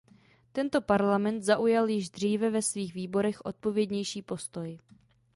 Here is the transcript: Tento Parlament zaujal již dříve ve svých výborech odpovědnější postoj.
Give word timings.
Tento 0.51 0.81
Parlament 0.81 1.41
zaujal 1.43 1.89
již 1.89 2.09
dříve 2.09 2.49
ve 2.49 2.61
svých 2.61 2.93
výborech 2.93 3.45
odpovědnější 3.45 4.21
postoj. 4.21 4.79